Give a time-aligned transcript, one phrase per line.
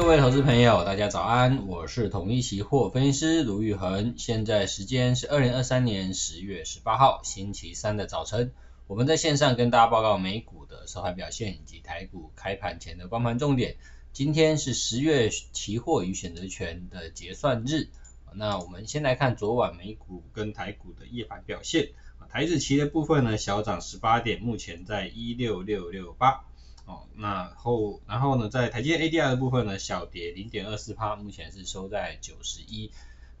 [0.00, 8.50] 各位投资朋友，大家早安，我是统一期货分析师卢玉恒，现在时间是二零二三年十月十八号星期三的早晨，
[8.86, 13.76] 我们在线上跟大家报告美股的收盘表现以及台股开盘前的光盘重点。
[14.14, 17.88] 今天是十月期货与选择权的结算日，
[18.32, 21.90] 那我们先来看昨晚美股跟台股的夜盘表现。
[22.30, 26.46] 台指期的部分呢，小涨十八点，目前在一六六六八。
[27.16, 32.90] 那后然后呢，在台积 ADR 的部分呢，小跌零点二四趴，目前是收在九十一。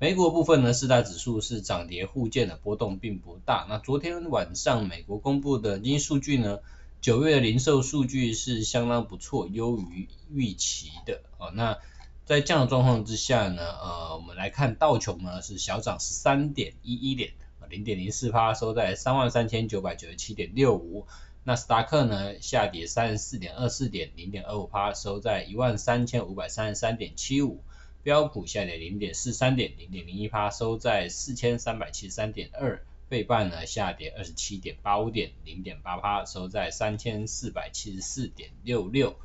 [0.00, 3.66] 美股部分呢，四大指数是涨跌互见的，波动并不大。
[3.68, 6.60] 那昨天晚上美国公布的经济数据呢，
[7.00, 11.22] 九月的零售数据是相当不错，优于预期的。
[11.38, 11.78] 哦，那
[12.24, 17.32] 在这样的状况之下呢，呃，我们来看道琼呢是小涨十三点一一点，
[17.68, 21.06] 零点零四趴，收在三万三千九百九十七点六五。
[21.48, 27.64] 纳斯达克呢下跌三十四点二四点，零点二五帕，收在一万三千五百三十三点七五。
[28.02, 32.84] 标普下跌零点四三点，零点零一帕，收在四千三百七十三点二。
[33.08, 39.16] 费半呢下跌二十七点八五点，零点八帕，收在三千四百七十四点六六。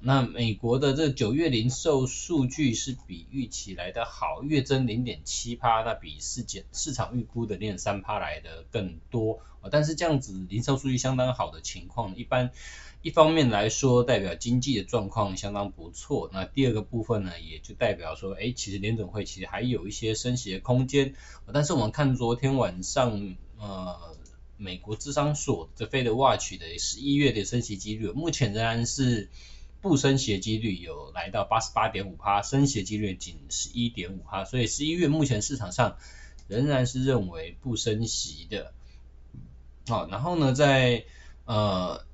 [0.00, 9.40] 那美国的这九月零售数据是比预期来的好，月增零点七趴，那比市减市场预估的零点三趴来的更多。
[9.60, 12.50] 呃，但是这样子零售数据相当好的情况，一般
[13.02, 21.14] 一方面来说代表经济的状况相当不错，那第二个部分呢，也就代表说，哎，其实联准会其实还有一些升息的空间。
[21.52, 24.16] 但是我们看昨天晚上，呃，
[24.56, 29.28] 美国智商所的 Fed Watch 的十一月的升息几率，目前仍然是。
[29.82, 35.96] 不升息的几率有来到八十八点五趴，升息的几率仅十一点五趴，所以十一月目前市场上
[36.48, 38.74] 仍然是认为不升息的。
[39.88, 41.06] 好，然后呢，在
[41.46, 42.04] 呃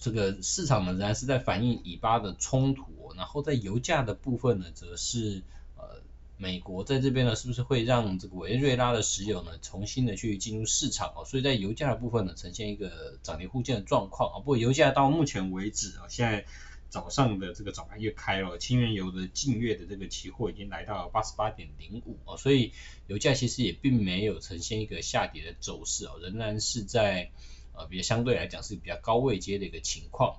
[0.00, 5.42] 这个市场呢仍然是在反映以巴的冲突，然后在油价的部分呢，则是
[5.76, 6.00] 呃
[6.38, 14.38] 美国在这边呢是不是会让这个委内瑞拉的石油呢重新的去进入市场哦，所以在油价的部分呢呈现一个涨跌互见的状况啊。
[14.38, 16.46] 不过油价到目前为止啊，现在。
[16.94, 22.70] 早上的这个早盘又开了，轻原油的净月的这个期货已经来到八十八点零五哦，所以
[23.08, 27.32] 油价其实也并没有呈现一个下跌的走势哦，仍然是在
[27.72, 30.36] 呃比较相对来讲是比较高位阶的一个情况。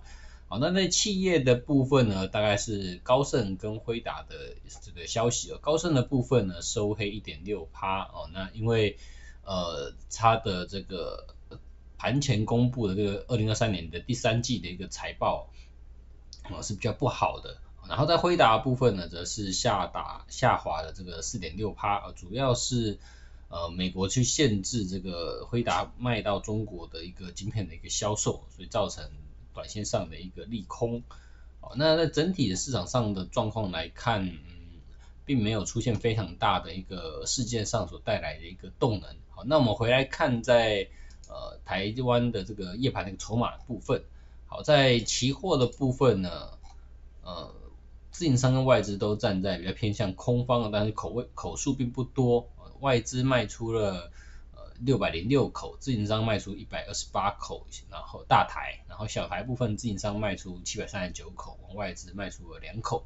[0.47, 8.97] 好，那在企业的部分呢，大概是高盛跟辉达的这个消息哦，高盛的部分呢收黑一点六趴哦，那因为
[9.44, 11.35] 呃它的这个
[11.97, 15.49] 盘前公布的这个二零二三年的第三季的一个财报。
[16.51, 17.57] 呃是比较不好的，
[17.88, 22.97] 然后在辉达部分呢，则是下打下滑的这个四点六趴，呃，主要是
[23.50, 29.09] 呃美国去限制这个辉达卖到中国的一个晶片的一个销售，所以造成
[29.53, 31.03] 短线上的一个利空。
[31.61, 34.39] 好，那在整体的市场上的状况来看，嗯，
[35.25, 39.09] 并没有出现非常大的一个事件上所带来的一个动能。
[39.29, 40.88] 好，那我们回来看在
[41.27, 44.03] 呃台湾的这个夜盘的筹码部分。
[44.63, 46.57] 在期货的部分呢，
[47.21, 47.53] 呃，
[48.11, 54.11] 自营商跟外资都站在比较偏向空方的，但是口位口数并不多，呃、外资卖出了
[54.55, 63.03] 呃六百零六口，自营商卖出一百二十八口，然后大台，然后小台部分自营商卖出七百三十九口，外资卖出了两口，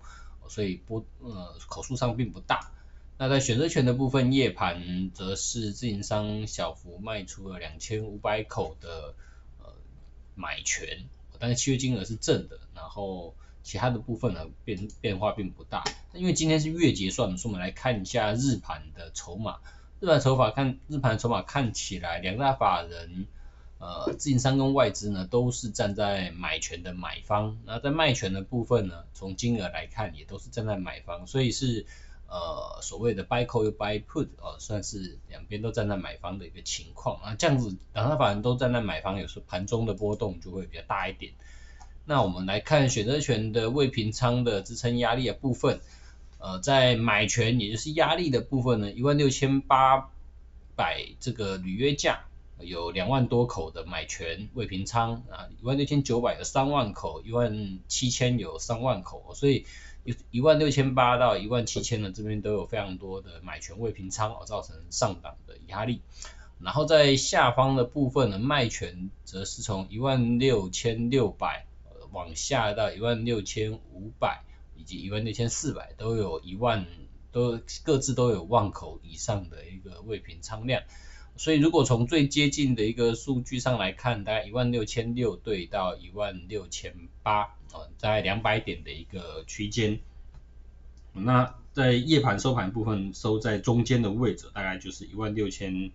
[0.47, 2.71] 所以波呃口数上并不大。
[3.17, 9.13] 那在选择权的部分，夜盘则是自营商小幅卖出了两千五百口的
[9.61, 9.73] 呃
[10.35, 11.05] 买权。
[11.39, 13.33] 但是契约金额是正的，然后
[13.63, 15.83] 其他的部分呢变变化并不大。
[16.13, 19.57] 因为今天是月结算，所以我们来看一下日盘的筹码。
[19.99, 23.25] 日盘筹码看日盘筹码看起来，两大法人
[23.79, 31.85] 呃自营商跟外资呢都是站在买权的买方，那在卖权的部分呢，从金额来看也都是站在买方，所以是。
[32.29, 37.35] 呃，所谓的 buy call 又 buy put，哦，算是两边都站在买方的一个情况啊。
[37.35, 41.33] 这样子，两大法人都站在买方，有时候盘中的波动就会比较大一点。
[42.05, 45.79] 那我们来看选择权的未平仓的支撑压力的部分，
[46.37, 50.09] 呃，在买权也就是压力的部分呢，一万六千八
[50.75, 52.25] 百这个履约价
[52.59, 59.65] 有两万多口的买权未平仓啊，一万六千九百有三万口，一万七千有三万口，所以。
[60.31, 66.01] 一万六千八到一万七千的这边都有非常多的买权未平仓，造成上档的压力。
[66.59, 71.67] 然后在下方的部分呢，卖权则是从一万六千六百
[72.11, 74.41] 往下到一万六千五百
[74.75, 76.87] 以及一万六千四百，都有一万
[77.31, 80.81] 都各自都有万口以上的一个未平仓量。
[81.39, 86.93] 所以如果从最接近的一个数据上来看，大概一万六千六对到一万六千
[87.23, 90.01] 八，啊，在两百点的一个区间。
[91.13, 95.91] 那在夜盘收盘部分收在中间的位置，大概就是一万六千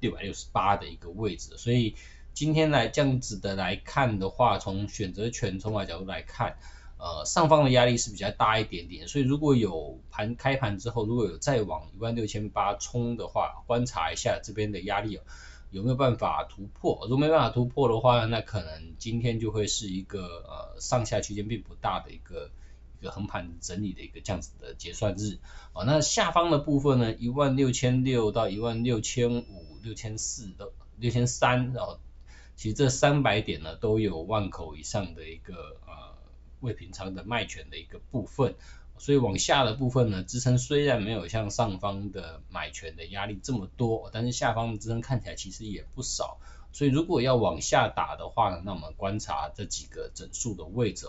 [0.00, 1.94] 六百六十八的一个位置，所以
[2.32, 6.56] 今天来这样子的来看的话，从选择权筹码角度来看，
[6.98, 15.20] 呃，上方的压力是比较大一点点，所以如果有盘开盘之后，如果有再往一万六千八冲的话，观察一下这边的压力
[15.70, 17.00] 有没有办法突破。
[17.02, 22.50] 如果没办法突破的话，那可能今天就会是一个呃上下区间并不大的一个
[23.00, 25.38] 一个横盘整理的一个这样子的结算日。
[25.72, 29.66] 哦，那下方的部分呢，一万六千六到一万六千五。
[29.82, 32.00] 六千四到六千三，然后
[32.56, 36.05] 其实这三百点呢都有万口以上的一个呃
[36.60, 38.54] 未平仓的卖权的一个部分，
[38.98, 46.38] 所以往下的部分呢支撑虽然没有像上方的买权的压力这么多，但是下方的支撑看起来其实也不少，
[46.72, 51.08] 所以如果要往下打的话呢，那我们观察这几个整数的位置，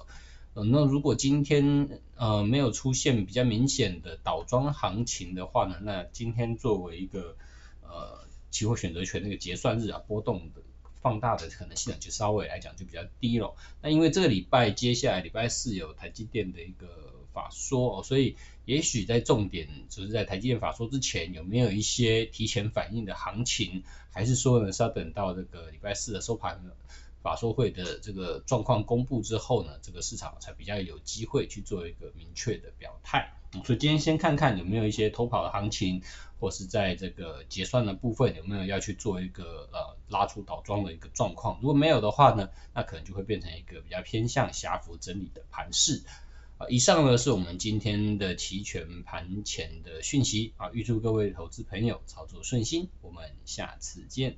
[0.53, 7.35] 呃，那如果今天呃没有出现比较明显的倒装行情的话呢，那今天作为一个
[7.81, 8.25] 呃。
[8.49, 10.61] 期货选择权那个结算日啊，波动的
[11.01, 13.55] 放大的可能性就稍微来讲就比较低了。
[13.81, 16.87] 那因为这个礼拜接下来礼拜四有台积电的一个
[17.33, 18.35] 法说，所以
[18.65, 26.63] 也许在重点就是在台积电法说之前有没有一些提前反应的行情，还是说呢是要等到这个礼拜四的收盘
[27.27, 33.33] 法说会的这个状况公布之后呢，这个市场才比较有机会去做一个明确的表态。
[33.65, 36.01] 所以今天先看看有没有一些偷跑的行情。
[36.39, 41.57] 或是在这个结算的部分有没有要去做一个呃拉出倒装的一个状况？
[41.63, 46.03] 如果没有的话呢，那可能就会变成一个比较偏向狭幅整理的盘势。
[46.59, 54.37] 啊，以上呢是我们今天的期权盘前的讯息啊，预祝各位投资朋友操作顺心，我们下次见。